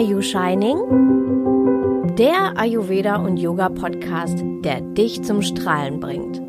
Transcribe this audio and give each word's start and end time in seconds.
Are 0.00 0.06
You 0.06 0.22
Shining? 0.22 0.78
Der 2.16 2.56
Ayurveda 2.56 3.16
und 3.16 3.36
Yoga 3.36 3.68
Podcast, 3.68 4.42
der 4.64 4.80
dich 4.80 5.22
zum 5.22 5.42
Strahlen 5.42 6.00
bringt. 6.00 6.40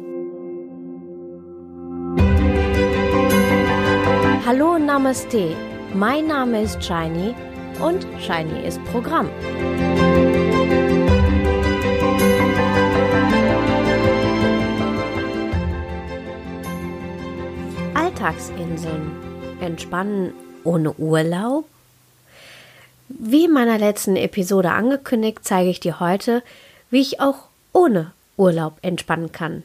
Hallo 4.46 4.78
Namaste. 4.78 5.54
Mein 5.94 6.28
Name 6.28 6.62
ist 6.62 6.82
Shiny 6.82 7.36
und 7.86 8.08
Shiny 8.22 8.66
ist 8.66 8.82
Programm. 8.86 9.30
Alltagsinseln. 17.96 19.12
Entspannen 19.60 20.32
ohne 20.64 20.94
Urlaub? 20.94 21.66
Wie 23.20 23.46
in 23.46 23.52
meiner 23.52 23.78
letzten 23.78 24.16
Episode 24.16 24.72
angekündigt, 24.72 25.40
zeige 25.42 25.70
ich 25.70 25.80
dir 25.80 26.00
heute, 26.00 26.44
wie 26.90 27.02
ich 27.02 27.20
auch 27.20 27.48
ohne 27.74 28.12
Urlaub 28.38 28.78
entspannen 28.82 29.32
kann. 29.32 29.64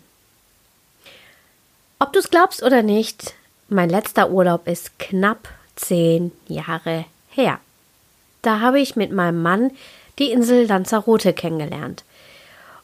Ob 1.98 2.12
du 2.12 2.18
es 2.18 2.30
glaubst 2.30 2.62
oder 2.62 2.82
nicht, 2.82 3.34
mein 3.68 3.88
letzter 3.88 4.30
Urlaub 4.30 4.66
ist 4.66 4.98
knapp 4.98 5.48
zehn 5.76 6.32
Jahre 6.48 7.04
her. 7.30 7.60
Da 8.42 8.60
habe 8.60 8.80
ich 8.80 8.96
mit 8.96 9.12
meinem 9.12 9.42
Mann 9.42 9.70
die 10.18 10.30
Insel 10.30 10.66
Lanzarote 10.66 11.32
kennengelernt. 11.32 12.04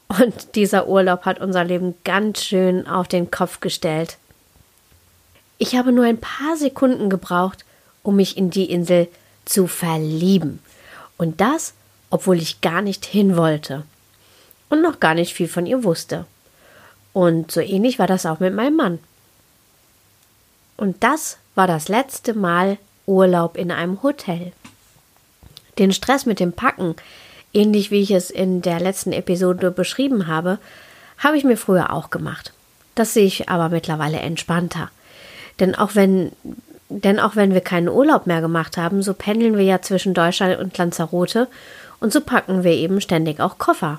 Und 0.07 0.55
dieser 0.55 0.87
Urlaub 0.87 1.25
hat 1.25 1.39
unser 1.39 1.63
Leben 1.63 1.95
ganz 2.03 2.43
schön 2.43 2.87
auf 2.87 3.07
den 3.07 3.31
Kopf 3.31 3.59
gestellt. 3.59 4.17
Ich 5.57 5.75
habe 5.75 5.91
nur 5.91 6.05
ein 6.05 6.19
paar 6.19 6.57
Sekunden 6.57 7.09
gebraucht, 7.09 7.65
um 8.01 8.15
mich 8.15 8.37
in 8.37 8.49
die 8.49 8.69
Insel 8.69 9.07
zu 9.45 9.67
verlieben. 9.67 10.59
Und 11.17 11.41
das, 11.41 11.73
obwohl 12.09 12.37
ich 12.37 12.61
gar 12.61 12.81
nicht 12.81 13.05
hin 13.05 13.35
wollte 13.35 13.83
und 14.69 14.81
noch 14.81 14.99
gar 14.99 15.13
nicht 15.13 15.33
viel 15.33 15.47
von 15.47 15.65
ihr 15.65 15.83
wusste. 15.83 16.25
Und 17.13 17.51
so 17.51 17.61
ähnlich 17.61 17.99
war 17.99 18.07
das 18.07 18.25
auch 18.25 18.39
mit 18.39 18.53
meinem 18.53 18.75
Mann. 18.75 18.99
Und 20.77 21.03
das 21.03 21.37
war 21.55 21.67
das 21.67 21.87
letzte 21.87 22.33
Mal 22.33 22.77
Urlaub 23.05 23.57
in 23.57 23.71
einem 23.71 24.01
Hotel. 24.01 24.51
Den 25.77 25.91
Stress 25.91 26.25
mit 26.25 26.39
dem 26.39 26.53
Packen, 26.53 26.95
ähnlich 27.53 27.91
wie 27.91 28.01
ich 28.01 28.11
es 28.11 28.29
in 28.29 28.61
der 28.61 28.79
letzten 28.79 29.11
Episode 29.11 29.71
beschrieben 29.71 30.27
habe, 30.27 30.59
habe 31.17 31.37
ich 31.37 31.43
mir 31.43 31.57
früher 31.57 31.93
auch 31.93 32.09
gemacht. 32.09 32.53
Das 32.95 33.13
sehe 33.13 33.25
ich 33.25 33.49
aber 33.49 33.69
mittlerweile 33.69 34.19
entspannter. 34.19 34.89
Denn 35.59 35.75
auch 35.75 35.95
wenn 35.95 36.31
denn 37.01 37.19
auch 37.19 37.35
wenn 37.35 37.53
wir 37.53 37.61
keinen 37.61 37.89
Urlaub 37.89 38.27
mehr 38.27 38.41
gemacht 38.41 38.77
haben, 38.77 39.01
so 39.01 39.13
pendeln 39.13 39.57
wir 39.57 39.63
ja 39.63 39.81
zwischen 39.81 40.13
Deutschland 40.13 40.59
und 40.59 40.77
Lanzarote 40.77 41.47
und 41.99 42.13
so 42.13 42.21
packen 42.21 42.63
wir 42.63 42.71
eben 42.71 43.01
ständig 43.01 43.39
auch 43.39 43.57
Koffer. 43.57 43.97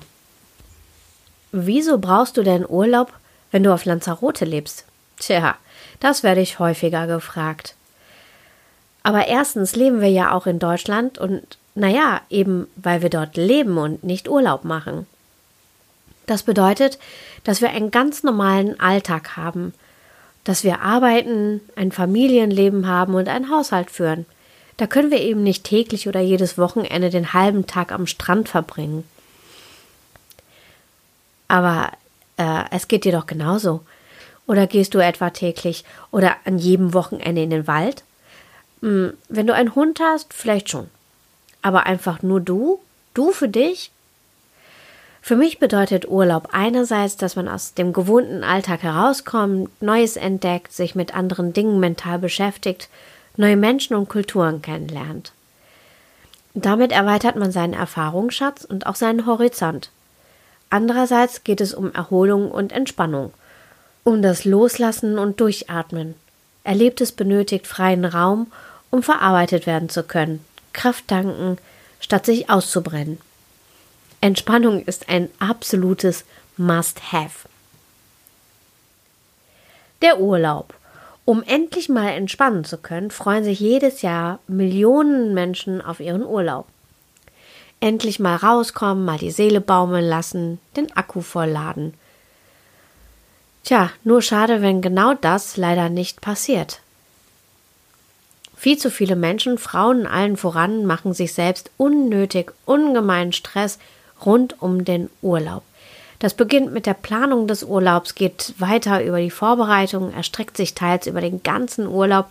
Wieso 1.51 1.97
brauchst 1.97 2.37
du 2.37 2.43
denn 2.43 2.65
Urlaub, 2.67 3.11
wenn 3.51 3.63
du 3.63 3.73
auf 3.73 3.85
Lanzarote 3.85 4.45
lebst? 4.45 4.85
Tja, 5.19 5.55
das 5.99 6.23
werde 6.23 6.41
ich 6.41 6.59
häufiger 6.59 7.07
gefragt. 7.07 7.75
Aber 9.03 9.27
erstens 9.27 9.75
leben 9.75 10.01
wir 10.01 10.09
ja 10.09 10.31
auch 10.31 10.47
in 10.47 10.59
Deutschland 10.59 11.17
und 11.17 11.57
naja, 11.75 12.21
eben 12.29 12.67
weil 12.75 13.01
wir 13.01 13.09
dort 13.09 13.37
leben 13.37 13.77
und 13.77 14.03
nicht 14.03 14.29
Urlaub 14.29 14.63
machen. 14.63 15.05
Das 16.25 16.43
bedeutet, 16.43 16.97
dass 17.43 17.61
wir 17.61 17.69
einen 17.69 17.91
ganz 17.91 18.23
normalen 18.23 18.79
Alltag 18.79 19.35
haben– 19.35 19.73
dass 20.45 20.63
wir 20.63 20.79
arbeiten, 20.81 21.59
ein 21.75 21.91
Familienleben 21.91 22.87
haben 22.87 23.15
und 23.15 23.27
einen 23.27 23.49
Haushalt 23.49 23.91
führen. 23.91 24.25
Da 24.77 24.87
können 24.87 25.11
wir 25.11 25.19
eben 25.19 25.43
nicht 25.43 25.63
täglich 25.63 26.07
oder 26.07 26.21
jedes 26.21 26.57
Wochenende 26.57 27.09
den 27.09 27.33
halben 27.33 27.65
Tag 27.67 27.91
am 27.91 28.07
Strand 28.07 28.47
verbringen. 28.47 29.03
Aber 31.47 31.91
äh, 32.37 32.63
es 32.71 32.87
geht 32.87 33.05
dir 33.05 33.11
doch 33.11 33.25
genauso. 33.25 33.81
Oder 34.47 34.67
gehst 34.67 34.93
du 34.93 34.99
etwa 34.99 35.31
täglich 35.31 35.83
oder 36.11 36.35
an 36.45 36.57
jedem 36.59 36.93
Wochenende 36.93 37.41
in 37.41 37.49
den 37.49 37.67
Wald? 37.67 38.03
Hm, 38.81 39.13
wenn 39.29 39.47
du 39.47 39.53
einen 39.53 39.73
Hund 39.73 39.99
hast, 39.99 40.33
vielleicht 40.33 40.69
schon. 40.69 40.89
Aber 41.61 41.85
einfach 41.85 42.21
nur 42.21 42.39
du? 42.39 42.79
Du 43.15 43.31
für 43.31 43.47
dich? 43.47 43.91
Für 45.25 45.35
mich 45.35 45.57
bedeutet 45.57 46.07
Urlaub 46.07 46.49
einerseits, 46.51 47.17
dass 47.17 47.35
man 47.35 47.47
aus 47.47 47.73
dem 47.73 47.93
gewohnten 47.93 48.43
Alltag 48.43 48.83
herauskommt, 48.83 49.71
Neues 49.81 50.17
entdeckt, 50.17 50.71
sich 50.71 50.93
mit 50.93 51.15
anderen 51.15 51.51
Dingen 51.51 51.79
mental 51.79 52.19
beschäftigt, 52.19 52.89
neue 53.35 53.55
Menschen 53.55 53.95
und 53.95 54.07
Kulturen 54.07 54.61
kennenlernt. 54.61 55.31
Damit 56.53 56.91
erweitert 56.91 57.37
man 57.37 57.51
seinen 57.51 57.73
Erfahrungsschatz 57.73 58.65
und 58.65 58.85
auch 58.85 58.93
seinen 58.93 59.25
Horizont. 59.25 59.89
Andererseits 60.69 61.43
geht 61.43 61.59
es 61.59 61.73
um 61.73 61.91
Erholung 61.91 62.51
und 62.51 62.71
Entspannung, 62.71 63.33
um 64.03 64.21
das 64.21 64.45
Loslassen 64.45 65.17
und 65.17 65.39
Durchatmen. 65.39 66.13
Erlebtes 66.63 67.11
benötigt 67.11 67.65
freien 67.65 68.05
Raum, 68.05 68.51
um 68.91 69.01
verarbeitet 69.01 69.65
werden 69.65 69.89
zu 69.89 70.03
können, 70.03 70.45
Kraft 70.71 71.07
tanken, 71.07 71.57
statt 71.99 72.27
sich 72.27 72.51
auszubrennen. 72.51 73.17
Entspannung 74.25 74.81
ist 74.83 75.07
ein 75.07 75.29
absolutes 75.37 76.25
Must-Have. 76.57 77.47
Der 80.01 80.19
Urlaub. 80.19 80.73
Um 81.25 81.43
endlich 81.43 81.89
mal 81.89 82.09
entspannen 82.09 82.65
zu 82.65 82.79
können, 82.79 83.11
freuen 83.11 83.43
sich 83.43 83.59
jedes 83.59 84.01
Jahr 84.01 84.39
Millionen 84.47 85.35
Menschen 85.35 85.79
auf 85.79 85.99
ihren 85.99 86.25
Urlaub. 86.25 86.65
Endlich 87.79 88.19
mal 88.19 88.35
rauskommen, 88.35 89.05
mal 89.05 89.19
die 89.19 89.29
Seele 89.29 89.61
baumeln 89.61 90.05
lassen, 90.09 90.59
den 90.75 90.91
Akku 90.97 91.21
vollladen. 91.21 91.93
Tja, 93.63 93.91
nur 94.03 94.23
schade, 94.23 94.63
wenn 94.63 94.81
genau 94.81 95.13
das 95.13 95.55
leider 95.55 95.89
nicht 95.89 96.21
passiert. 96.21 96.79
Viel 98.57 98.79
zu 98.79 98.89
viele 98.89 99.15
Menschen, 99.15 99.59
Frauen 99.59 100.07
allen 100.07 100.35
voran, 100.35 100.87
machen 100.87 101.13
sich 101.13 101.31
selbst 101.31 101.69
unnötig, 101.77 102.53
ungemeinen 102.65 103.31
Stress 103.31 103.77
rund 104.25 104.61
um 104.61 104.85
den 104.85 105.09
Urlaub. 105.21 105.63
Das 106.19 106.33
beginnt 106.33 106.73
mit 106.73 106.85
der 106.85 106.93
Planung 106.93 107.47
des 107.47 107.63
Urlaubs, 107.63 108.15
geht 108.15 108.53
weiter 108.57 109.03
über 109.03 109.19
die 109.19 109.31
Vorbereitung, 109.31 110.13
erstreckt 110.13 110.57
sich 110.57 110.73
teils 110.73 111.07
über 111.07 111.21
den 111.21 111.43
ganzen 111.43 111.87
Urlaub 111.87 112.27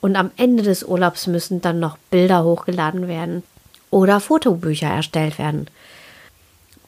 und 0.00 0.16
am 0.16 0.30
Ende 0.36 0.62
des 0.62 0.84
Urlaubs 0.84 1.26
müssen 1.26 1.60
dann 1.60 1.80
noch 1.80 1.96
Bilder 2.10 2.44
hochgeladen 2.44 3.08
werden 3.08 3.42
oder 3.90 4.20
Fotobücher 4.20 4.88
erstellt 4.88 5.38
werden. 5.38 5.68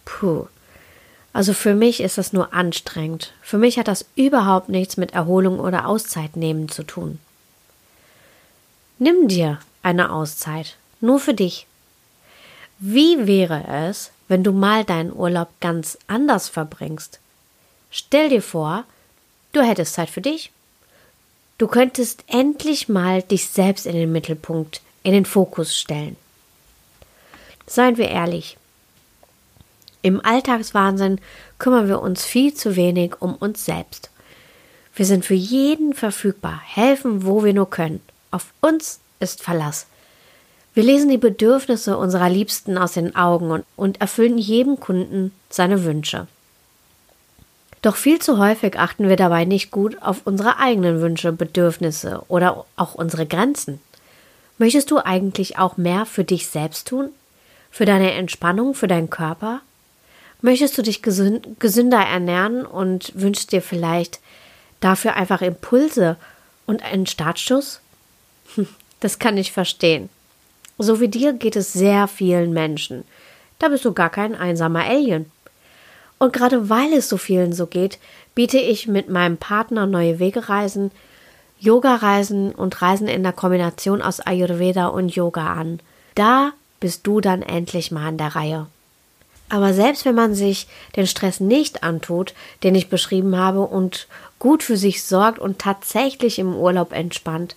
Puh. 0.04 0.46
Also 1.32 1.52
für 1.52 1.74
mich 1.74 2.00
ist 2.00 2.16
das 2.16 2.32
nur 2.32 2.54
anstrengend. 2.54 3.32
Für 3.42 3.58
mich 3.58 3.78
hat 3.78 3.88
das 3.88 4.06
überhaupt 4.16 4.70
nichts 4.70 4.96
mit 4.96 5.12
Erholung 5.12 5.60
oder 5.60 5.86
Auszeit 5.86 6.36
nehmen 6.36 6.68
zu 6.68 6.82
tun. 6.82 7.18
Nimm 8.98 9.28
dir 9.28 9.58
eine 9.82 10.10
Auszeit, 10.10 10.76
nur 11.00 11.20
für 11.20 11.34
dich. 11.34 11.66
Wie 12.78 13.26
wäre 13.26 13.64
es, 13.68 14.10
wenn 14.28 14.42
du 14.42 14.52
mal 14.52 14.84
deinen 14.84 15.12
Urlaub 15.12 15.48
ganz 15.60 15.98
anders 16.06 16.48
verbringst? 16.48 17.20
Stell 17.90 18.28
dir 18.28 18.42
vor, 18.42 18.84
du 19.52 19.62
hättest 19.62 19.94
Zeit 19.94 20.10
für 20.10 20.20
dich. 20.20 20.50
Du 21.58 21.68
könntest 21.68 22.24
endlich 22.26 22.88
mal 22.88 23.22
dich 23.22 23.48
selbst 23.48 23.86
in 23.86 23.94
den 23.94 24.12
Mittelpunkt, 24.12 24.82
in 25.02 25.12
den 25.12 25.24
Fokus 25.24 25.76
stellen. 25.76 26.16
Seien 27.66 27.96
wir 27.96 28.08
ehrlich. 28.08 28.58
Im 30.02 30.24
Alltagswahnsinn 30.24 31.20
kümmern 31.58 31.88
wir 31.88 32.00
uns 32.00 32.24
viel 32.24 32.54
zu 32.54 32.76
wenig 32.76 33.14
um 33.20 33.34
uns 33.34 33.64
selbst. 33.64 34.10
Wir 34.94 35.04
sind 35.04 35.24
für 35.24 35.34
jeden 35.34 35.94
verfügbar, 35.94 36.60
helfen, 36.64 37.24
wo 37.26 37.42
wir 37.42 37.54
nur 37.54 37.68
können. 37.68 38.00
Auf 38.30 38.52
uns 38.60 39.00
ist 39.20 39.42
Verlass. 39.42 39.86
Wir 40.76 40.84
lesen 40.84 41.08
die 41.08 41.16
Bedürfnisse 41.16 41.96
unserer 41.96 42.28
Liebsten 42.28 42.76
aus 42.76 42.92
den 42.92 43.16
Augen 43.16 43.50
und, 43.50 43.64
und 43.76 44.02
erfüllen 44.02 44.36
jedem 44.36 44.78
Kunden 44.78 45.32
seine 45.48 45.84
Wünsche. 45.84 46.26
Doch 47.80 47.96
viel 47.96 48.18
zu 48.18 48.36
häufig 48.36 48.78
achten 48.78 49.08
wir 49.08 49.16
dabei 49.16 49.46
nicht 49.46 49.70
gut 49.70 50.02
auf 50.02 50.26
unsere 50.26 50.58
eigenen 50.58 51.00
Wünsche, 51.00 51.32
Bedürfnisse 51.32 52.22
oder 52.28 52.66
auch 52.76 52.94
unsere 52.94 53.24
Grenzen. 53.24 53.80
Möchtest 54.58 54.90
du 54.90 54.98
eigentlich 54.98 55.58
auch 55.58 55.78
mehr 55.78 56.04
für 56.04 56.24
dich 56.24 56.48
selbst 56.48 56.88
tun? 56.88 57.08
Für 57.70 57.86
deine 57.86 58.12
Entspannung, 58.12 58.74
für 58.74 58.86
deinen 58.86 59.08
Körper? 59.08 59.62
Möchtest 60.42 60.76
du 60.76 60.82
dich 60.82 61.00
gesünder 61.00 62.00
ernähren 62.00 62.66
und 62.66 63.12
wünschst 63.14 63.50
dir 63.50 63.62
vielleicht 63.62 64.20
dafür 64.80 65.14
einfach 65.14 65.40
Impulse 65.40 66.16
und 66.66 66.82
einen 66.82 67.06
Startschuss? 67.06 67.80
Das 69.00 69.18
kann 69.18 69.36
ich 69.36 69.52
verstehen. 69.52 70.08
So 70.78 71.00
wie 71.00 71.08
dir 71.08 71.32
geht 71.32 71.56
es 71.56 71.72
sehr 71.72 72.06
vielen 72.08 72.52
Menschen. 72.52 73.04
Da 73.58 73.68
bist 73.68 73.84
du 73.84 73.92
gar 73.92 74.10
kein 74.10 74.34
einsamer 74.34 74.84
Alien. 74.84 75.30
Und 76.18 76.32
gerade 76.32 76.68
weil 76.68 76.92
es 76.92 77.08
so 77.08 77.16
vielen 77.16 77.52
so 77.52 77.66
geht, 77.66 77.98
biete 78.34 78.58
ich 78.58 78.86
mit 78.86 79.08
meinem 79.08 79.36
Partner 79.36 79.86
neue 79.86 80.18
Wegereisen, 80.18 80.90
Yoga-Reisen 81.58 82.52
und 82.52 82.82
Reisen 82.82 83.08
in 83.08 83.22
der 83.22 83.32
Kombination 83.32 84.02
aus 84.02 84.20
Ayurveda 84.20 84.88
und 84.88 85.14
Yoga 85.14 85.54
an. 85.54 85.80
Da 86.14 86.52
bist 86.80 87.06
du 87.06 87.20
dann 87.20 87.42
endlich 87.42 87.90
mal 87.90 88.08
an 88.08 88.18
der 88.18 88.36
Reihe. 88.36 88.66
Aber 89.48 89.72
selbst 89.72 90.04
wenn 90.04 90.14
man 90.14 90.34
sich 90.34 90.66
den 90.96 91.06
Stress 91.06 91.40
nicht 91.40 91.82
antut, 91.82 92.34
den 92.62 92.74
ich 92.74 92.88
beschrieben 92.88 93.36
habe, 93.36 93.60
und 93.60 94.08
gut 94.38 94.62
für 94.62 94.76
sich 94.76 95.04
sorgt 95.04 95.38
und 95.38 95.58
tatsächlich 95.58 96.38
im 96.38 96.54
Urlaub 96.54 96.92
entspannt, 96.92 97.56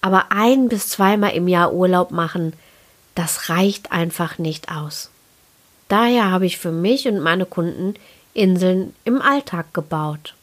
aber 0.00 0.26
ein 0.30 0.68
bis 0.68 0.88
zweimal 0.88 1.32
im 1.32 1.48
Jahr 1.48 1.72
Urlaub 1.72 2.10
machen, 2.10 2.54
das 3.14 3.48
reicht 3.48 3.92
einfach 3.92 4.38
nicht 4.38 4.70
aus. 4.70 5.10
Daher 5.88 6.30
habe 6.30 6.46
ich 6.46 6.58
für 6.58 6.72
mich 6.72 7.08
und 7.08 7.20
meine 7.20 7.46
Kunden 7.46 7.94
Inseln 8.32 8.94
im 9.04 9.20
Alltag 9.20 9.74
gebaut. 9.74 10.34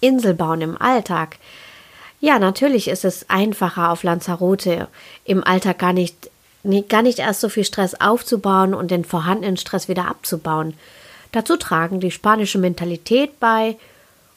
Insel 0.00 0.34
bauen 0.34 0.60
im 0.60 0.80
Alltag. 0.80 1.38
Ja, 2.20 2.38
natürlich 2.38 2.88
ist 2.88 3.04
es 3.04 3.30
einfacher 3.30 3.90
auf 3.90 4.02
Lanzarote 4.02 4.88
im 5.24 5.44
Alltag 5.44 5.78
gar 5.78 5.92
nicht, 5.92 6.28
gar 6.88 7.02
nicht 7.02 7.20
erst 7.20 7.40
so 7.40 7.48
viel 7.48 7.64
Stress 7.64 7.94
aufzubauen 8.00 8.74
und 8.74 8.90
den 8.90 9.04
vorhandenen 9.04 9.56
Stress 9.56 9.88
wieder 9.88 10.08
abzubauen. 10.08 10.74
Dazu 11.30 11.56
tragen 11.56 12.00
die 12.00 12.10
spanische 12.10 12.58
Mentalität 12.58 13.38
bei 13.38 13.76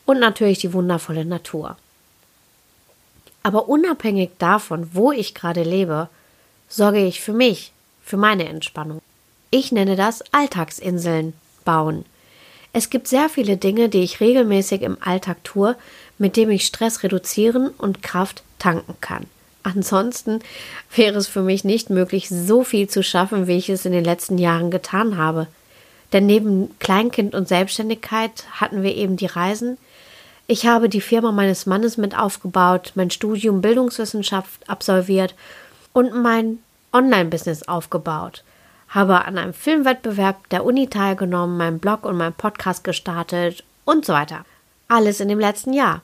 und 0.06 0.20
natürlich 0.20 0.60
die 0.60 0.72
wundervolle 0.72 1.26
Natur. 1.26 1.78
Aber 3.46 3.70
unabhängig 3.70 4.32
davon, 4.40 4.90
wo 4.94 5.12
ich 5.12 5.36
gerade 5.36 5.62
lebe, 5.62 6.10
sorge 6.68 7.06
ich 7.06 7.22
für 7.22 7.32
mich, 7.32 7.74
für 8.04 8.18
meine 8.18 8.50
Entspannung. 8.50 9.04
Ich 9.52 9.72
nenne 9.72 9.96
das 9.96 10.24
Alltagsinseln 10.32 11.34
bauen. 11.64 12.06
Es 12.74 12.90
gibt 12.90 13.08
sehr 13.08 13.30
viele 13.30 13.56
Dinge, 13.58 13.88
die 13.88 14.02
ich 14.02 14.20
regelmäßig 14.20 14.82
im 14.82 14.98
Alltag 15.00 15.44
tue, 15.44 15.76
mit 16.18 16.38
dem 16.38 16.50
ich 16.50 16.66
Stress 16.66 17.04
reduzieren 17.04 17.68
und 17.78 18.02
Kraft 18.02 18.42
tanken 18.58 18.96
kann. 19.00 19.28
Ansonsten 19.62 20.40
wäre 20.96 21.20
es 21.20 21.28
für 21.28 21.44
mich 21.44 21.64
nicht 21.64 21.92
möglich, 21.92 22.30
so 22.30 22.64
viel 22.64 22.90
zu 22.90 23.04
schaffen, 23.04 23.46
wie 23.46 23.58
ich 23.58 23.70
es 23.70 23.86
in 23.86 23.92
den 23.92 24.06
letzten 24.06 24.40
Jahren 24.40 24.72
getan 24.72 25.18
habe. 25.18 25.46
Denn 26.14 26.26
neben 26.26 26.74
Kleinkind 26.80 27.36
und 27.36 27.48
Selbstständigkeit 27.48 28.46
hatten 28.54 28.82
wir 28.82 28.96
eben 28.96 29.18
die 29.18 29.28
Reisen. 29.28 29.78
Ich 30.48 30.68
habe 30.68 30.90
die 30.90 31.02
Firma 31.02 31.32
meines 31.32 31.66
Mannes 31.66 31.98
mit 31.98 32.18
aufgebaut, 32.18 32.92
mein 32.96 33.10
Studium 33.10 33.62
Bildungswissenschaft 33.62 34.70
absolviert 34.70 35.34
und 35.94 36.14
mein 36.14 36.60
Online-Business 36.94 37.68
aufgebaut 37.68 38.44
habe 38.96 39.26
an 39.26 39.38
einem 39.38 39.54
Filmwettbewerb 39.54 40.50
der 40.50 40.64
Uni 40.64 40.88
teilgenommen, 40.88 41.58
meinen 41.58 41.80
Blog 41.80 42.06
und 42.06 42.18
meinen 42.18 42.34
Podcast 42.34 42.84
gestartet 42.84 43.64
und 43.84 44.06
so 44.06 44.14
weiter. 44.14 44.46
Alles 44.88 45.20
in 45.20 45.28
dem 45.28 45.40
letzten 45.40 45.74
Jahr. 45.74 46.02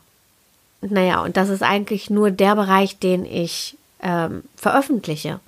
Naja, 0.81 1.23
und 1.23 1.37
das 1.37 1.49
ist 1.49 1.63
eigentlich 1.63 2.09
nur 2.09 2.31
der 2.31 2.55
Bereich, 2.55 2.99
den 2.99 3.23
ich 3.25 3.77
ähm, 4.01 4.43
veröffentliche. 4.57 5.39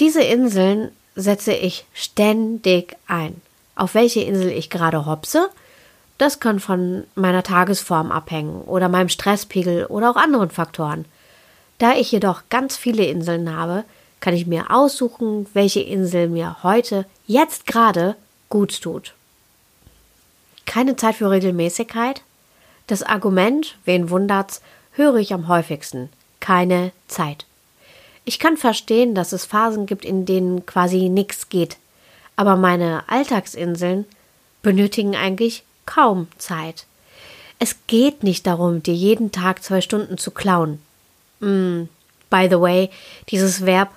Diese 0.00 0.22
Inseln 0.22 0.90
setze 1.14 1.54
ich 1.54 1.86
ständig 1.94 2.96
ein. 3.06 3.40
Auf 3.74 3.94
welche 3.94 4.20
Insel 4.20 4.50
ich 4.50 4.68
gerade 4.68 5.06
hopse, 5.06 5.48
das 6.18 6.40
kann 6.40 6.60
von 6.60 7.04
meiner 7.14 7.42
Tagesform 7.42 8.10
abhängen 8.10 8.62
oder 8.62 8.88
meinem 8.88 9.08
Stresspegel 9.08 9.86
oder 9.86 10.10
auch 10.10 10.16
anderen 10.16 10.50
Faktoren. 10.50 11.04
Da 11.78 11.92
ich 11.92 12.10
jedoch 12.10 12.44
ganz 12.48 12.76
viele 12.76 13.04
Inseln 13.04 13.54
habe, 13.54 13.84
kann 14.20 14.34
ich 14.34 14.46
mir 14.46 14.70
aussuchen, 14.70 15.46
welche 15.52 15.80
Insel 15.80 16.28
mir 16.28 16.62
heute, 16.62 17.04
jetzt 17.26 17.66
gerade, 17.66 18.16
gut 18.48 18.80
tut. 18.80 19.12
Keine 20.64 20.96
Zeit 20.96 21.16
für 21.16 21.30
Regelmäßigkeit? 21.30 22.22
Das 22.86 23.02
Argument, 23.02 23.76
wen 23.84 24.10
wundert's, 24.10 24.62
höre 24.92 25.16
ich 25.16 25.34
am 25.34 25.48
häufigsten. 25.48 26.08
Keine 26.40 26.92
Zeit. 27.08 27.44
Ich 28.24 28.38
kann 28.38 28.56
verstehen, 28.56 29.14
dass 29.14 29.32
es 29.32 29.44
Phasen 29.44 29.86
gibt, 29.86 30.04
in 30.04 30.24
denen 30.24 30.64
quasi 30.66 31.08
nichts 31.08 31.48
geht. 31.48 31.76
Aber 32.36 32.56
meine 32.56 33.04
Alltagsinseln 33.08 34.04
benötigen 34.62 35.14
eigentlich 35.14 35.62
kaum 35.86 36.28
Zeit. 36.38 36.84
Es 37.58 37.76
geht 37.86 38.22
nicht 38.22 38.46
darum, 38.46 38.82
dir 38.82 38.94
jeden 38.94 39.32
Tag 39.32 39.62
zwei 39.62 39.80
Stunden 39.80 40.18
zu 40.18 40.30
klauen. 40.30 40.80
Mm, 41.40 41.84
by 42.28 42.48
the 42.50 42.60
way, 42.60 42.90
dieses 43.30 43.64
Verb 43.64 43.90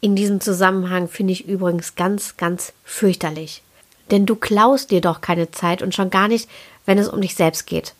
in 0.00 0.14
diesem 0.16 0.40
Zusammenhang 0.40 1.08
finde 1.08 1.32
ich 1.32 1.48
übrigens 1.48 1.94
ganz, 1.94 2.36
ganz 2.36 2.72
fürchterlich. 2.84 3.62
Denn 4.10 4.26
du 4.26 4.36
klaust 4.36 4.90
dir 4.90 5.00
doch 5.00 5.20
keine 5.20 5.50
Zeit 5.50 5.82
und 5.82 5.94
schon 5.94 6.10
gar 6.10 6.28
nicht, 6.28 6.48
wenn 6.84 6.98
es 6.98 7.08
um 7.08 7.20
dich 7.20 7.34
selbst 7.34 7.66
geht. 7.66 7.94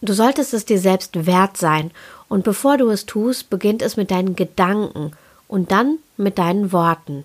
Du 0.00 0.12
solltest 0.12 0.52
es 0.52 0.66
dir 0.66 0.78
selbst 0.78 1.26
wert 1.26 1.56
sein 1.56 1.90
und 2.28 2.44
bevor 2.44 2.76
du 2.76 2.90
es 2.90 3.06
tust, 3.06 3.48
beginnt 3.48 3.80
es 3.80 3.96
mit 3.96 4.10
deinen 4.10 4.36
Gedanken 4.36 5.12
und 5.48 5.70
dann 5.70 5.98
mit 6.16 6.38
deinen 6.38 6.72
Worten. 6.72 7.24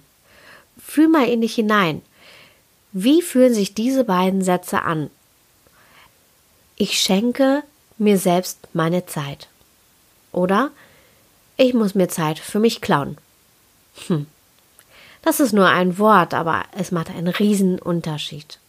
Fühl 0.82 1.10
mal 1.10 1.28
in 1.28 1.42
dich 1.42 1.56
hinein. 1.56 2.02
Wie 2.92 3.22
fühlen 3.22 3.54
sich 3.54 3.74
diese 3.74 4.04
beiden 4.04 4.44
Sätze 4.44 4.82
an? 4.82 5.10
Ich 6.76 7.00
schenke 7.00 7.64
mir 7.98 8.18
selbst 8.18 8.60
meine 8.74 9.06
Zeit. 9.06 9.48
Oder 10.32 10.72
ich 11.58 11.74
muss 11.74 11.94
mir 11.94 12.08
Zeit 12.08 12.40
für 12.40 12.60
mich 12.60 12.82
klauen. 12.82 13.18
Hm. 14.08 14.28
Das 15.22 15.40
ist 15.40 15.52
nur 15.52 15.68
ein 15.68 15.98
Wort, 15.98 16.34
aber 16.34 16.64
es 16.72 16.92
macht 16.92 17.10
einen 17.10 17.28
riesen 17.28 17.80
Unterschied. 17.80 18.60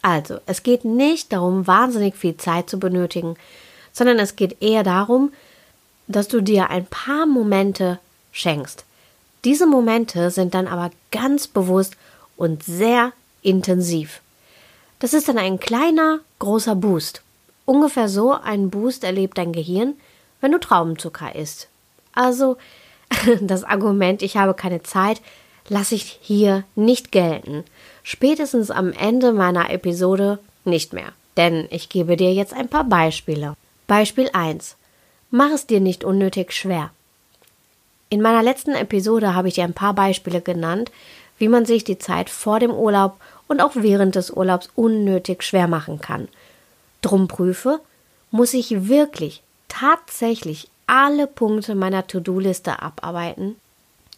Also, 0.00 0.38
es 0.46 0.62
geht 0.62 0.84
nicht 0.84 1.32
darum, 1.32 1.66
wahnsinnig 1.66 2.16
viel 2.16 2.36
Zeit 2.36 2.70
zu 2.70 2.78
benötigen, 2.78 3.36
sondern 3.92 4.18
es 4.18 4.36
geht 4.36 4.62
eher 4.62 4.84
darum, 4.84 5.32
dass 6.06 6.28
du 6.28 6.40
dir 6.40 6.70
ein 6.70 6.86
paar 6.86 7.26
Momente 7.26 7.98
schenkst. 8.32 8.84
Diese 9.44 9.66
Momente 9.66 10.30
sind 10.30 10.54
dann 10.54 10.66
aber 10.66 10.90
ganz 11.10 11.46
bewusst 11.46 11.96
und 12.38 12.62
sehr 12.62 13.12
intensiv. 13.42 14.22
Das 15.00 15.12
ist 15.12 15.28
dann 15.28 15.36
ein 15.36 15.60
kleiner, 15.60 16.20
großer 16.38 16.74
Boost. 16.74 17.22
Ungefähr 17.66 18.08
so 18.08 18.32
einen 18.32 18.70
Boost 18.70 19.04
erlebt 19.04 19.36
dein 19.36 19.52
Gehirn, 19.52 19.94
wenn 20.40 20.52
du 20.52 20.58
Traubenzucker 20.58 21.34
isst. 21.34 21.68
Also 22.14 22.56
das 23.42 23.64
Argument, 23.64 24.22
ich 24.22 24.36
habe 24.38 24.54
keine 24.54 24.82
Zeit, 24.82 25.20
lasse 25.68 25.94
ich 25.94 26.18
hier 26.22 26.64
nicht 26.74 27.12
gelten. 27.12 27.64
Spätestens 28.02 28.70
am 28.70 28.92
Ende 28.92 29.32
meiner 29.32 29.70
Episode 29.70 30.38
nicht 30.64 30.92
mehr. 30.92 31.12
Denn 31.36 31.68
ich 31.70 31.88
gebe 31.88 32.16
dir 32.16 32.32
jetzt 32.32 32.54
ein 32.54 32.68
paar 32.68 32.84
Beispiele. 32.84 33.54
Beispiel 33.86 34.30
1. 34.32 34.76
Mach 35.30 35.50
es 35.50 35.66
dir 35.66 35.80
nicht 35.80 36.04
unnötig 36.04 36.52
schwer. 36.52 36.90
In 38.10 38.22
meiner 38.22 38.42
letzten 38.42 38.72
Episode 38.72 39.34
habe 39.34 39.48
ich 39.48 39.54
dir 39.54 39.64
ein 39.64 39.74
paar 39.74 39.92
Beispiele 39.92 40.40
genannt, 40.40 40.90
wie 41.38 41.48
man 41.48 41.64
sich 41.64 41.84
die 41.84 41.98
Zeit 41.98 42.30
vor 42.30 42.60
dem 42.60 42.72
Urlaub 42.72 43.16
und 43.46 43.60
auch 43.60 43.72
während 43.74 44.14
des 44.14 44.30
Urlaubs 44.30 44.68
unnötig 44.74 45.42
schwer 45.42 45.68
machen 45.68 46.00
kann. 46.00 46.28
Drum 47.00 47.28
prüfe, 47.28 47.80
muss 48.30 48.54
ich 48.54 48.88
wirklich 48.88 49.42
tatsächlich 49.68 50.68
alle 50.86 51.26
Punkte 51.26 51.74
meiner 51.74 52.06
To-Do-Liste 52.06 52.82
abarbeiten? 52.82 53.56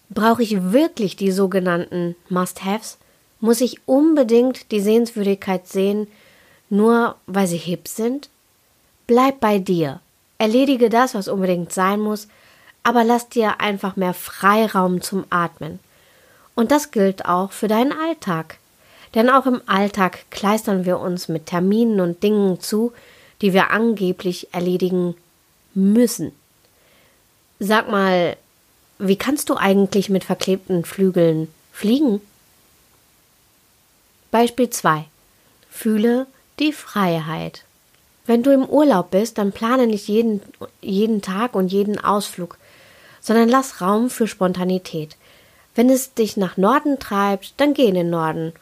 Brauche 0.08 0.42
ich 0.42 0.72
wirklich 0.72 1.16
die 1.16 1.30
sogenannten 1.30 2.16
Must-Haves? 2.28 2.98
Muss 3.40 3.60
ich 3.60 3.80
unbedingt 3.86 4.70
die 4.72 4.80
Sehenswürdigkeit 4.80 5.68
sehen, 5.68 6.08
nur 6.68 7.16
weil 7.26 7.46
sie 7.46 7.56
hip 7.56 7.86
sind? 7.88 8.28
Bleib 9.06 9.40
bei 9.40 9.58
dir. 9.58 10.00
Erledige 10.38 10.88
das, 10.88 11.14
was 11.14 11.28
unbedingt 11.28 11.72
sein 11.72 12.00
muss, 12.00 12.28
aber 12.82 13.04
lass 13.04 13.28
dir 13.28 13.60
einfach 13.60 13.96
mehr 13.96 14.14
Freiraum 14.14 15.00
zum 15.00 15.24
Atmen. 15.30 15.80
Und 16.54 16.70
das 16.70 16.90
gilt 16.90 17.24
auch 17.24 17.52
für 17.52 17.68
deinen 17.68 17.92
Alltag. 17.92 18.58
Denn 19.14 19.28
auch 19.28 19.46
im 19.46 19.62
Alltag 19.66 20.30
kleistern 20.30 20.84
wir 20.84 20.98
uns 21.00 21.28
mit 21.28 21.46
Terminen 21.46 22.00
und 22.00 22.22
Dingen 22.22 22.60
zu, 22.60 22.92
die 23.40 23.52
wir 23.52 23.70
angeblich 23.70 24.52
erledigen 24.52 25.16
müssen. 25.74 26.32
Sag 27.58 27.90
mal, 27.90 28.36
wie 28.98 29.16
kannst 29.16 29.48
du 29.48 29.56
eigentlich 29.56 30.10
mit 30.10 30.24
verklebten 30.24 30.84
Flügeln 30.84 31.48
fliegen? 31.72 32.20
Beispiel 34.30 34.70
2. 34.70 35.04
Fühle 35.70 36.26
die 36.58 36.72
Freiheit. 36.72 37.64
Wenn 38.26 38.42
du 38.42 38.52
im 38.52 38.64
Urlaub 38.64 39.10
bist, 39.10 39.38
dann 39.38 39.52
plane 39.52 39.86
nicht 39.86 40.06
jeden, 40.06 40.40
jeden 40.80 41.22
Tag 41.22 41.54
und 41.54 41.72
jeden 41.72 41.98
Ausflug, 41.98 42.58
sondern 43.20 43.48
lass 43.48 43.80
Raum 43.80 44.08
für 44.10 44.28
Spontanität. 44.28 45.16
Wenn 45.74 45.88
es 45.88 46.14
dich 46.14 46.36
nach 46.36 46.56
Norden 46.56 46.98
treibt, 46.98 47.54
dann 47.58 47.74
geh 47.74 47.86
in 47.86 47.94
den 47.94 48.10
Norden, 48.10 48.52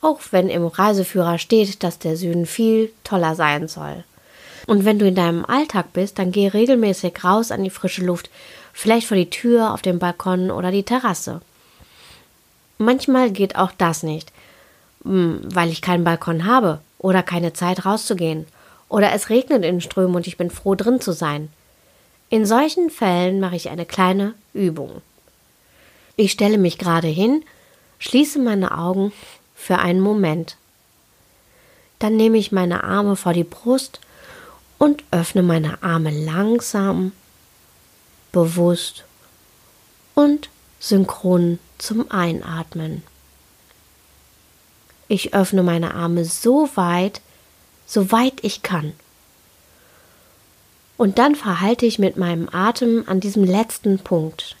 auch 0.00 0.20
wenn 0.30 0.48
im 0.48 0.66
Reiseführer 0.66 1.38
steht, 1.38 1.82
dass 1.82 1.98
der 1.98 2.16
Süden 2.16 2.46
viel 2.46 2.92
toller 3.04 3.34
sein 3.34 3.68
soll. 3.68 4.04
Und 4.66 4.84
wenn 4.84 4.98
du 4.98 5.06
in 5.06 5.14
deinem 5.14 5.44
Alltag 5.44 5.92
bist, 5.92 6.18
dann 6.18 6.32
geh 6.32 6.48
regelmäßig 6.48 7.22
raus 7.24 7.50
an 7.50 7.62
die 7.62 7.70
frische 7.70 8.04
Luft, 8.04 8.30
vielleicht 8.72 9.06
vor 9.06 9.16
die 9.16 9.30
Tür, 9.30 9.72
auf 9.72 9.82
den 9.82 9.98
Balkon 9.98 10.50
oder 10.50 10.70
die 10.70 10.82
Terrasse. 10.82 11.40
Manchmal 12.78 13.30
geht 13.30 13.56
auch 13.56 13.72
das 13.76 14.02
nicht, 14.02 14.32
hm, 15.04 15.40
weil 15.44 15.70
ich 15.70 15.82
keinen 15.82 16.04
Balkon 16.04 16.46
habe 16.46 16.80
oder 16.98 17.22
keine 17.22 17.52
Zeit 17.52 17.86
rauszugehen 17.86 18.46
oder 18.88 19.12
es 19.12 19.30
regnet 19.30 19.64
in 19.64 19.80
Strömen 19.80 20.16
und 20.16 20.26
ich 20.26 20.36
bin 20.36 20.50
froh 20.50 20.74
drin 20.74 21.00
zu 21.00 21.12
sein. 21.12 21.48
In 22.28 22.44
solchen 22.44 22.90
Fällen 22.90 23.40
mache 23.40 23.56
ich 23.56 23.70
eine 23.70 23.86
kleine 23.86 24.34
Übung. 24.52 25.00
Ich 26.16 26.32
stelle 26.32 26.56
mich 26.56 26.78
gerade 26.78 27.08
hin, 27.08 27.44
schließe 27.98 28.38
meine 28.38 28.76
Augen 28.76 29.12
für 29.54 29.78
einen 29.78 30.00
Moment. 30.00 30.56
Dann 31.98 32.16
nehme 32.16 32.38
ich 32.38 32.52
meine 32.52 32.84
Arme 32.84 33.16
vor 33.16 33.34
die 33.34 33.44
Brust 33.44 34.00
und 34.78 35.04
öffne 35.10 35.42
meine 35.42 35.82
Arme 35.82 36.10
langsam, 36.10 37.12
bewusst 38.32 39.04
und 40.14 40.48
synchron 40.80 41.58
zum 41.76 42.10
Einatmen. 42.10 43.02
Ich 45.08 45.34
öffne 45.34 45.62
meine 45.62 45.94
Arme 45.94 46.24
so 46.24 46.68
weit, 46.74 47.20
so 47.86 48.10
weit 48.10 48.42
ich 48.42 48.62
kann. 48.62 48.94
Und 50.96 51.18
dann 51.18 51.34
verhalte 51.34 51.84
ich 51.84 51.98
mit 51.98 52.16
meinem 52.16 52.48
Atem 52.50 53.04
an 53.06 53.20
diesem 53.20 53.44
letzten 53.44 53.98
Punkt. 53.98 54.56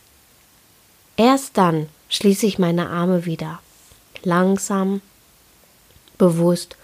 Erst 1.16 1.56
dann 1.56 1.88
schließe 2.08 2.46
ich 2.46 2.58
meine 2.58 2.90
Arme 2.90 3.24
wieder. 3.24 3.60
Langsam, 4.22 5.00
bewusst 6.18 6.76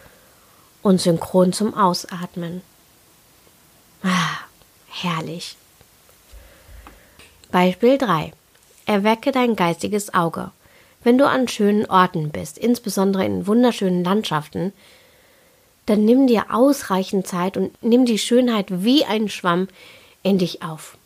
und 0.83 1.01
synchron 1.01 1.53
zum 1.53 1.75
Ausatmen. 1.75 2.63
Ah, 4.03 4.39
herrlich. 4.89 5.57
Beispiel 7.51 7.99
3. 7.99 8.33
Erwecke 8.87 9.33
dein 9.33 9.55
geistiges 9.55 10.15
Auge. 10.15 10.51
Wenn 11.05 11.19
du 11.19 11.29
an 11.29 11.49
schönen 11.49 11.87
Orten 11.87 12.31
bist, 12.31 12.59
insbesondere 12.59 13.25
in 13.25 13.47
wunderschönen 13.47 14.05
Landschaften, 14.05 14.73
dann 15.87 16.05
nimm 16.05 16.27
dir 16.27 16.47
ausreichend 16.51 17.27
Zeit 17.27 17.57
und 17.57 17.81
nimm 17.83 18.07
die 18.07 18.19
Schönheit 18.19 18.67
wie 18.71 19.05
ein 19.05 19.29
Schwamm 19.29 19.69
in 20.23 20.39
dich 20.39 20.63
auf. 20.63 20.97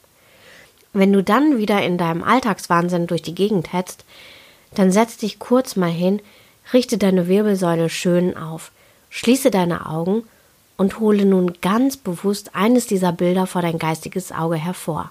Wenn 0.93 1.13
du 1.13 1.23
dann 1.23 1.59
wieder 1.59 1.83
in 1.83 1.99
deinem 1.99 2.23
Alltagswahnsinn 2.23 3.07
durch 3.07 3.23
die 3.23 3.35
Gegend 3.35 3.73
hetzt, 3.73 4.05
dann 4.75 4.91
setz 4.91 5.17
dich 5.17 5.39
kurz 5.39 5.77
mal 5.77 5.91
hin, 5.91 6.21
richte 6.73 6.99
deine 6.99 7.29
Wirbelsäule 7.29 7.89
schön 7.89 8.37
auf, 8.37 8.73
schließe 9.11 9.51
deine 9.51 9.87
Augen 9.87 10.25
und 10.77 11.01
hole 11.01 11.25
nun 11.25 11.55
ganz 11.61 11.97
bewusst 11.97 12.55
eines 12.55 12.87
dieser 12.87 13.13
Bilder 13.13 13.47
vor 13.47 13.63
dein 13.63 13.79
geistiges 13.79 14.33
Auge 14.33 14.57
hervor. 14.57 15.11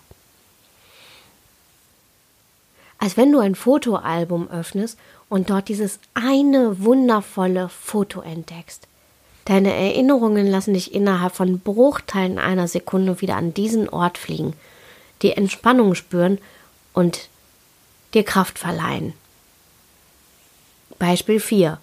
Als 3.00 3.18
wenn 3.18 3.32
du 3.32 3.40
ein 3.40 3.56
Fotoalbum 3.56 4.50
öffnest 4.50 4.98
und 5.30 5.50
dort 5.50 5.70
dieses 5.70 6.00
eine 6.14 6.84
wundervolle 6.84 7.70
Foto 7.70 8.22
entdeckst. 8.22 8.88
Deine 9.46 9.74
Erinnerungen 9.74 10.48
lassen 10.48 10.74
dich 10.74 10.94
innerhalb 10.94 11.36
von 11.36 11.60
Bruchteilen 11.60 12.40
einer 12.40 12.68
Sekunde 12.68 13.22
wieder 13.22 13.36
an 13.36 13.54
diesen 13.54 13.90
Ort 13.90 14.18
fliegen, 14.18 14.54
die 15.22 15.32
Entspannung 15.32 15.96
spüren 15.96 16.40
und 16.94 17.30
dir 18.14 18.24
Kraft 18.24 18.60
verleihen. 18.60 19.14
Beispiel 21.00 21.40
4. 21.40 21.80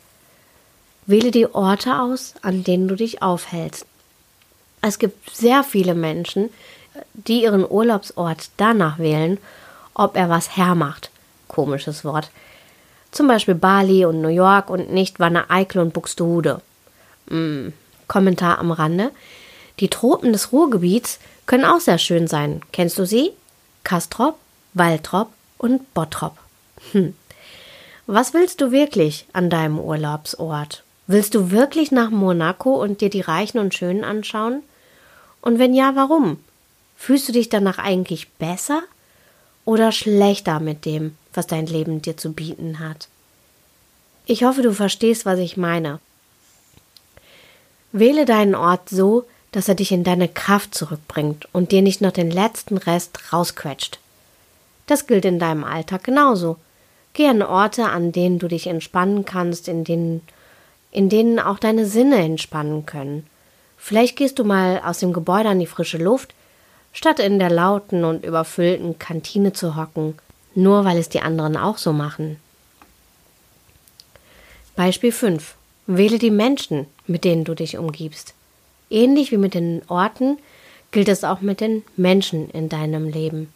Wähle 1.07 1.31
die 1.31 1.53
Orte 1.53 2.01
aus, 2.01 2.35
an 2.43 2.65
denen 2.65 2.89
du 2.89 2.95
dich 2.95 3.23
aufhältst. 3.23 3.87
Es 4.81 4.99
gibt 4.99 5.35
sehr 5.35 5.65
viele 5.65 5.95
Menschen, 5.95 6.51
die 7.15 7.43
ihren 7.43 7.69
Urlaubsort 7.69 8.51
danach 8.57 8.99
wählen, 8.99 9.39
ob 9.95 10.17
er 10.17 10.29
was 10.29 10.57
hermacht. 10.57 11.11
Komisches 11.49 12.05
Wort. 12.05 12.31
Zum 13.11 13.29
Beispiel 13.29 13.55
Bali 13.55 14.05
und 14.05 14.23
New 14.23 14.29
York 14.29 14.71
und 14.71 14.91
nicht 14.91 15.21
Wanne 15.21 15.51
Eickel 15.51 15.81
und 15.81 15.93
Buxtehude. 15.93 16.63
Hm. 17.29 17.73
Kommentar 18.09 18.59
am 18.59 18.73
Rande. 18.73 19.11
Die 19.81 19.89
Tropen 19.89 20.33
des 20.33 20.53
Ruhrgebiets 20.53 21.19
können 21.53 21.67
auch 21.67 21.81
sehr 21.81 21.99
schön 21.99 22.29
sein. 22.29 22.63
Kennst 22.73 22.99
du 22.99 23.05
sie? 23.05 23.31
Kastrop, 23.85 24.39
Waltrop 24.73 25.29
und 25.59 25.93
Bottrop. 25.93 26.39
Hm. 26.93 27.15
Was 28.07 28.33
willst 28.33 28.63
du 28.63 28.73
wirklich 28.73 29.27
an 29.35 29.51
deinem 29.51 29.79
Urlaubsort? 29.79 30.83
Willst 31.07 31.35
du 31.35 31.51
wirklich 31.51 31.93
nach 31.93 32.09
Monaco 32.09 32.83
und 32.83 33.03
dir 33.03 33.11
die 33.11 33.21
Reichen 33.21 33.59
und 33.59 33.75
Schönen 33.75 34.03
anschauen? 34.03 34.63
Und 35.43 35.59
wenn 35.59 35.75
ja, 35.75 35.95
warum? 35.95 36.39
Fühlst 36.97 37.29
du 37.29 37.33
dich 37.33 37.51
danach 37.51 37.77
eigentlich 37.77 38.31
besser 38.31 38.81
oder 39.67 39.93
schlechter 39.93 40.59
mit 40.59 40.87
dem, 40.87 41.19
was 41.35 41.49
dein 41.49 41.67
Leben 41.67 42.01
dir 42.01 42.17
zu 42.17 42.33
bieten 42.33 42.79
hat? 42.79 43.09
Ich 44.25 44.43
hoffe, 44.45 44.63
du 44.63 44.73
verstehst, 44.73 45.27
was 45.27 45.39
ich 45.39 45.59
meine. 45.59 46.01
Wähle 47.93 48.25
deinen 48.25 48.55
Ort 48.55 48.89
so, 48.89 49.27
dass 49.53 49.69
er 49.69 49.75
dich 49.75 49.93
in 49.93 50.03
deine 50.03 50.29
Kraft 50.29 50.75
zurückbringt 50.75 51.47
und 51.53 51.73
dir 51.73 51.83
nicht 51.83 52.01
noch 52.01 52.13
den 52.13 52.31
letzten 52.31 52.79
Rest 52.79 53.33
rausquetscht. 53.33 53.99
Das 54.87 55.07
gilt 55.07 55.25
in 55.25 55.39
deinem 55.39 55.63
Alltag 55.63 56.05
genauso. 56.05 56.57
Geh 57.13 57.29
an 57.29 57.43
Orte, 57.43 57.85
an 57.85 58.13
denen 58.13 58.39
du 58.39 58.49
dich 58.49 58.67
entspannen 58.67 59.25
kannst, 59.25 59.69
in 59.69 59.85
denen, 59.85 60.23
in 60.91 61.09
denen 61.09 61.39
auch 61.39 61.59
deine 61.59 61.87
Sinne 61.87 62.17
entspannen 62.17 62.87
können. 62.87 63.27
Vielleicht 63.77 64.17
gehst 64.17 64.39
du 64.39 64.45
mal 64.45 64.81
aus 64.85 65.01
dem 65.01 65.13
Gebäude 65.13 65.51
an 65.51 65.59
die 65.59 65.67
frische 65.67 65.99
Luft, 65.99 66.35
statt 66.93 67.19
in 67.19 67.39
der 67.39 67.51
lauten 67.51 68.05
und 68.05 68.25
überfüllten 68.25 68.99
Kantine 68.99 69.53
zu 69.53 69.77
hocken, 69.77 70.15
nur 70.55 70.85
weil 70.85 70.99
es 70.99 71.09
die 71.09 71.21
anderen 71.21 71.57
auch 71.57 71.79
so 71.79 71.93
machen. 71.93 72.39
Beispiel 74.77 75.13
5. 75.13 75.55
Wähle 75.87 76.19
die 76.19 76.31
Menschen, 76.31 76.87
mit 77.07 77.25
denen 77.25 77.45
du 77.45 77.55
dich 77.55 77.77
umgibst. 77.77 78.35
Ähnlich 78.93 79.33
wie 79.33 79.39
mit 79.39 79.55
den 79.55 79.81
Orten 79.89 80.37
gilt 80.91 81.09
es 81.09 81.25
auch 81.25 81.41
mit 81.41 81.63
den 81.63 81.83
Menschen 81.97 82.51
in 82.51 82.69
deinem 82.69 83.09
Leben. 83.09 83.51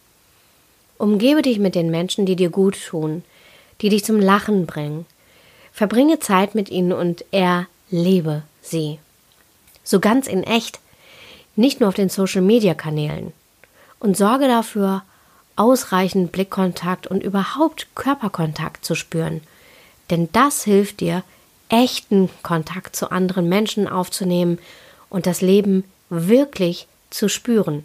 Umgebe 0.96 1.42
dich 1.42 1.58
mit 1.58 1.74
den 1.74 1.90
Menschen, 1.90 2.24
die 2.24 2.36
dir 2.36 2.48
gut 2.48 2.78
tun, 2.88 3.22
die 3.82 3.90
dich 3.90 4.02
zum 4.02 4.18
Lachen 4.18 4.64
bringen. 4.64 5.04
Verbringe 5.72 6.20
Zeit 6.20 6.54
mit 6.54 6.70
ihnen 6.70 6.94
und 6.94 7.22
erlebe 7.32 8.44
sie. 8.62 8.98
So 9.84 10.00
ganz 10.00 10.26
in 10.26 10.42
echt, 10.42 10.80
nicht 11.54 11.80
nur 11.80 11.90
auf 11.90 11.94
den 11.94 12.08
Social-Media-Kanälen. 12.08 13.34
Und 14.00 14.16
sorge 14.16 14.48
dafür, 14.48 15.02
ausreichend 15.54 16.32
Blickkontakt 16.32 17.06
und 17.06 17.22
überhaupt 17.22 17.88
Körperkontakt 17.94 18.86
zu 18.86 18.94
spüren. 18.94 19.42
Denn 20.08 20.30
das 20.32 20.64
hilft 20.64 21.00
dir, 21.00 21.24
echten 21.68 22.30
Kontakt 22.42 22.96
zu 22.96 23.10
anderen 23.10 23.50
Menschen 23.50 23.86
aufzunehmen 23.86 24.58
und 25.16 25.24
das 25.24 25.40
Leben 25.40 25.84
wirklich 26.10 26.86
zu 27.08 27.30
spüren. 27.30 27.84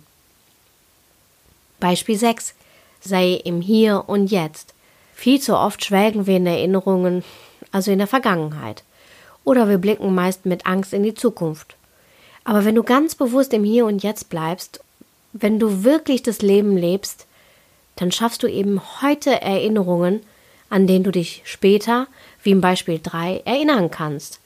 Beispiel 1.80 2.18
6. 2.18 2.54
Sei 3.00 3.36
im 3.46 3.62
Hier 3.62 4.04
und 4.08 4.28
Jetzt. 4.28 4.74
Viel 5.16 5.40
zu 5.40 5.56
oft 5.56 5.86
schwelgen 5.86 6.28
wir 6.28 6.36
in 6.36 6.46
Erinnerungen, 6.46 7.24
also 7.72 7.90
in 7.90 8.00
der 8.00 8.08
Vergangenheit. 8.08 8.84
Oder 9.46 9.70
wir 9.70 9.78
blicken 9.78 10.14
meist 10.14 10.46
mit 10.46 10.66
Angst 10.66 10.92
in 10.92 11.04
die 11.04 11.14
Zukunft. 11.14 11.78
Aber 12.44 12.66
wenn 12.66 12.76
du 12.76 12.84
ganz 12.84 13.16
bewusst 13.16 13.54
im 13.54 13.64
Hier 13.64 13.86
und 13.86 14.04
Jetzt 14.04 14.28
bleibst, 14.28 14.82
wenn 15.32 15.58
du 15.58 15.86
wirklich 15.86 16.24
das 16.24 16.42
Leben 16.42 16.76
lebst, 16.76 17.28
dann 17.96 18.12
schaffst 18.12 18.44
du 18.44 18.48
eben 18.48 18.82
heute 19.02 19.42
Erinnerungen, 19.42 20.20
an 20.70 20.86
denen 20.86 21.06
du 21.06 21.12
dich 21.12 21.44
später 21.46 22.08
wie 22.44 22.52
im 22.52 22.60
Beispiel 22.60 23.00
3, 23.02 23.44
erinnern 23.46 23.90
kannst. 23.90 24.41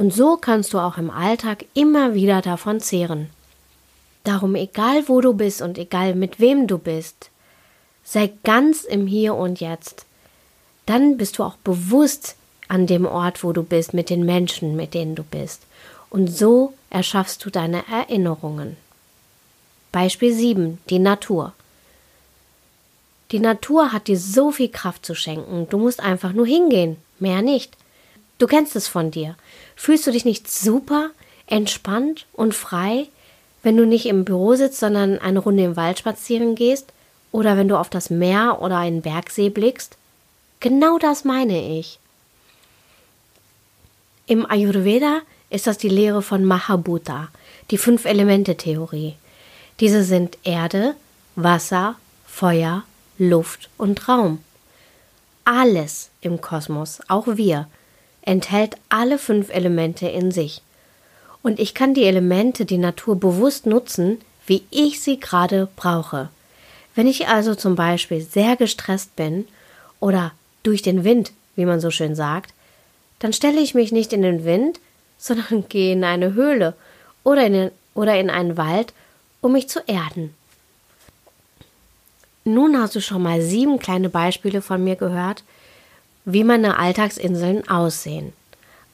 Und 0.00 0.14
so 0.14 0.38
kannst 0.38 0.72
du 0.72 0.78
auch 0.78 0.96
im 0.96 1.10
Alltag 1.10 1.66
immer 1.74 2.14
wieder 2.14 2.40
davon 2.40 2.80
zehren. 2.80 3.28
Darum, 4.24 4.54
egal 4.54 5.06
wo 5.08 5.20
du 5.20 5.34
bist 5.34 5.60
und 5.60 5.76
egal 5.76 6.14
mit 6.14 6.40
wem 6.40 6.66
du 6.66 6.78
bist, 6.78 7.28
sei 8.02 8.32
ganz 8.42 8.84
im 8.84 9.06
Hier 9.06 9.34
und 9.34 9.60
Jetzt. 9.60 10.06
Dann 10.86 11.18
bist 11.18 11.36
du 11.36 11.42
auch 11.42 11.56
bewusst 11.56 12.36
an 12.66 12.86
dem 12.86 13.04
Ort, 13.04 13.44
wo 13.44 13.52
du 13.52 13.62
bist, 13.62 13.92
mit 13.92 14.08
den 14.08 14.24
Menschen, 14.24 14.74
mit 14.74 14.94
denen 14.94 15.16
du 15.16 15.22
bist. 15.22 15.64
Und 16.08 16.28
so 16.28 16.72
erschaffst 16.88 17.44
du 17.44 17.50
deine 17.50 17.86
Erinnerungen. 17.86 18.78
Beispiel 19.92 20.32
7. 20.32 20.78
Die 20.88 20.98
Natur. 20.98 21.52
Die 23.32 23.40
Natur 23.40 23.92
hat 23.92 24.08
dir 24.08 24.18
so 24.18 24.50
viel 24.50 24.70
Kraft 24.70 25.04
zu 25.04 25.14
schenken, 25.14 25.68
du 25.68 25.76
musst 25.76 26.00
einfach 26.00 26.32
nur 26.32 26.46
hingehen, 26.46 26.96
mehr 27.18 27.42
nicht. 27.42 27.76
Du 28.40 28.46
kennst 28.46 28.74
es 28.74 28.88
von 28.88 29.10
dir. 29.10 29.36
Fühlst 29.76 30.06
du 30.06 30.12
dich 30.12 30.24
nicht 30.24 30.50
super, 30.50 31.10
entspannt 31.46 32.24
und 32.32 32.54
frei, 32.54 33.06
wenn 33.62 33.76
du 33.76 33.84
nicht 33.84 34.06
im 34.06 34.24
Büro 34.24 34.54
sitzt, 34.54 34.80
sondern 34.80 35.18
eine 35.18 35.40
Runde 35.40 35.62
im 35.62 35.76
Wald 35.76 35.98
spazieren 35.98 36.54
gehst? 36.54 36.94
Oder 37.32 37.58
wenn 37.58 37.68
du 37.68 37.78
auf 37.78 37.90
das 37.90 38.08
Meer 38.08 38.62
oder 38.62 38.78
einen 38.78 39.02
Bergsee 39.02 39.50
blickst? 39.50 39.98
Genau 40.58 40.98
das 40.98 41.24
meine 41.24 41.78
ich. 41.78 41.98
Im 44.26 44.50
Ayurveda 44.50 45.20
ist 45.50 45.66
das 45.66 45.76
die 45.76 45.90
Lehre 45.90 46.22
von 46.22 46.42
Mahabhuta, 46.42 47.28
die 47.70 47.78
Fünf-Elemente-Theorie. 47.78 49.16
Diese 49.80 50.02
sind 50.02 50.38
Erde, 50.44 50.94
Wasser, 51.36 51.96
Feuer, 52.26 52.84
Luft 53.18 53.68
und 53.76 54.08
Raum. 54.08 54.42
Alles 55.44 56.08
im 56.22 56.40
Kosmos, 56.40 57.00
auch 57.06 57.26
wir, 57.26 57.68
enthält 58.22 58.76
alle 58.88 59.18
fünf 59.18 59.50
Elemente 59.50 60.08
in 60.08 60.30
sich. 60.30 60.62
Und 61.42 61.58
ich 61.58 61.74
kann 61.74 61.94
die 61.94 62.04
Elemente, 62.04 62.64
die 62.64 62.78
Natur 62.78 63.16
bewusst 63.16 63.66
nutzen, 63.66 64.18
wie 64.46 64.62
ich 64.70 65.00
sie 65.00 65.18
gerade 65.18 65.68
brauche. 65.76 66.28
Wenn 66.94 67.06
ich 67.06 67.28
also 67.28 67.54
zum 67.54 67.76
Beispiel 67.76 68.20
sehr 68.20 68.56
gestresst 68.56 69.16
bin 69.16 69.46
oder 70.00 70.32
durch 70.62 70.82
den 70.82 71.04
Wind, 71.04 71.32
wie 71.56 71.64
man 71.64 71.80
so 71.80 71.90
schön 71.90 72.14
sagt, 72.14 72.52
dann 73.20 73.32
stelle 73.32 73.60
ich 73.60 73.74
mich 73.74 73.92
nicht 73.92 74.12
in 74.12 74.22
den 74.22 74.44
Wind, 74.44 74.80
sondern 75.18 75.68
gehe 75.68 75.92
in 75.92 76.04
eine 76.04 76.34
Höhle 76.34 76.74
oder 77.24 77.46
in, 77.46 77.52
den, 77.52 77.70
oder 77.94 78.18
in 78.18 78.30
einen 78.30 78.56
Wald, 78.56 78.92
um 79.40 79.52
mich 79.52 79.68
zu 79.68 79.80
erden. 79.86 80.34
Nun 82.44 82.80
hast 82.80 82.96
du 82.96 83.00
schon 83.00 83.22
mal 83.22 83.42
sieben 83.42 83.78
kleine 83.78 84.08
Beispiele 84.08 84.62
von 84.62 84.82
mir 84.82 84.96
gehört, 84.96 85.44
wie 86.24 86.44
meine 86.44 86.78
Alltagsinseln 86.78 87.68
aussehen. 87.68 88.32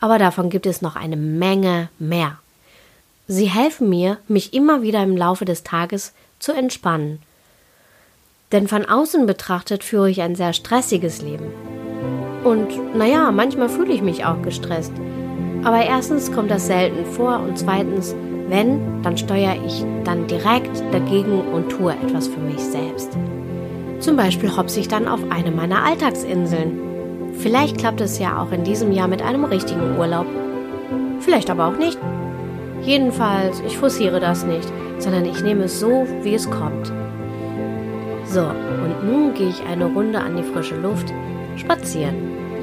Aber 0.00 0.18
davon 0.18 0.50
gibt 0.50 0.66
es 0.66 0.83
noch 0.83 0.97
eine 0.97 1.16
Menge 1.16 1.88
mehr. 1.99 2.38
Sie 3.28 3.47
helfen 3.47 3.88
mir, 3.88 4.18
mich 4.28 4.54
immer 4.54 4.83
wieder 4.83 5.02
im 5.02 5.16
Laufe 5.16 5.45
des 5.45 5.64
Tages 5.64 6.12
zu 6.38 6.52
entspannen. 6.52 7.21
Denn 8.52 8.68
von 8.68 8.85
außen 8.85 9.26
betrachtet 9.26 9.83
führe 9.83 10.11
ich 10.11 10.23
ein 10.23 10.37
sehr 10.37 10.52
stressiges 10.52 11.23
Leben. 11.23 11.47
Und 12.45 12.97
naja, 12.97 13.33
manchmal 13.33 13.68
fühle 13.68 13.92
ich 13.92 14.02
mich 14.02 14.25
auch 14.25 14.40
gestresst. 14.42 14.92
Aber 15.64 15.85
erstens 15.85 16.30
kommt 16.30 16.52
das 16.52 16.66
selten 16.66 17.04
vor 17.04 17.40
und 17.40 17.59
zweitens, 17.59 18.14
wenn, 18.49 19.02
dann 19.02 19.18
steuere 19.18 19.56
ich 19.66 19.85
dann 20.04 20.28
direkt 20.28 20.80
dagegen 20.92 21.40
und 21.40 21.71
tue 21.71 21.92
etwas 21.92 22.28
für 22.28 22.38
mich 22.38 22.61
selbst. 22.61 23.11
Zum 23.99 24.16
Beispiel 24.16 24.56
hopse 24.56 24.78
ich 24.78 24.87
dann 24.87 25.09
auf 25.09 25.21
eine 25.30 25.50
meiner 25.50 25.83
Alltagsinseln. 25.83 26.86
Vielleicht 27.38 27.78
klappt 27.78 28.00
es 28.00 28.19
ja 28.19 28.40
auch 28.40 28.52
in 28.52 28.64
diesem 28.64 28.93
Jahr 28.93 29.09
mit 29.09 29.23
einem 29.23 29.45
richtigen 29.45 29.99
Urlaub. 29.99 30.26
Vielleicht 31.21 31.50
aber 31.50 31.66
auch 31.66 31.76
nicht. 31.76 31.99
Jedenfalls, 32.83 33.61
ich 33.66 33.78
forciere 33.78 34.21
das 34.21 34.45
nicht, 34.45 34.69
sondern 34.99 35.25
ich 35.25 35.43
nehme 35.43 35.64
es 35.64 35.81
so, 35.81 36.07
wie 36.23 36.35
es 36.35 36.50
kommt. 36.50 36.93
So, 38.25 38.40
und 38.43 39.05
nun 39.05 39.35
gehe 39.35 39.49
ich 39.49 39.64
eine 39.64 39.87
Runde 39.87 40.21
an 40.21 40.37
die 40.37 40.43
frische 40.43 40.76
Luft 40.76 41.12
spazieren. 41.57 42.14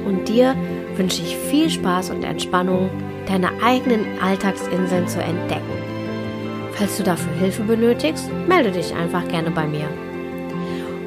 Und 0.06 0.28
dir 0.28 0.54
wünsche 0.96 1.22
ich 1.22 1.36
viel 1.36 1.70
Spaß 1.70 2.10
und 2.10 2.24
Entspannung, 2.24 2.90
deine 3.26 3.50
eigenen 3.62 4.04
Alltagsinseln 4.22 5.08
zu 5.08 5.20
entdecken. 5.20 5.62
Falls 6.72 6.96
du 6.96 7.02
dafür 7.02 7.32
Hilfe 7.34 7.62
benötigst, 7.62 8.28
melde 8.46 8.70
dich 8.70 8.94
einfach 8.94 9.26
gerne 9.28 9.50
bei 9.50 9.66
mir. 9.66 9.88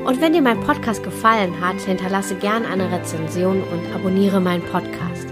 Und 0.08 0.22
wenn 0.22 0.32
dir 0.32 0.42
mein 0.42 0.62
Podcast 0.62 1.04
gefallen 1.04 1.60
hat, 1.60 1.82
hinterlasse 1.82 2.36
gerne 2.36 2.66
eine 2.66 2.90
Rezension 2.90 3.62
und 3.62 3.94
abonniere 3.94 4.40
meinen 4.40 4.64
Podcast. 4.64 5.28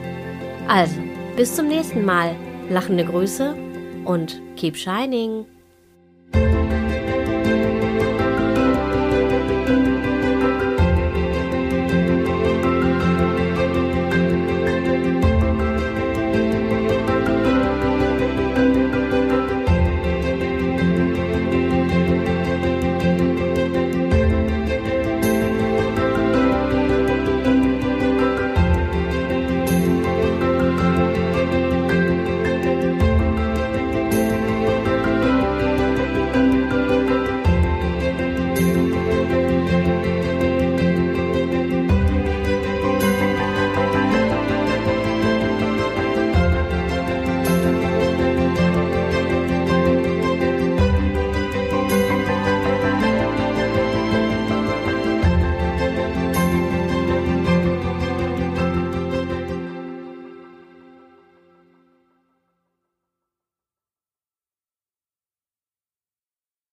Also, 0.67 0.97
bis 1.37 1.55
zum 1.55 1.69
nächsten 1.69 2.03
Mal. 2.03 2.35
Lachende 2.69 3.05
Grüße 3.05 3.55
und 4.03 4.41
keep 4.57 4.75
shining. 4.75 5.45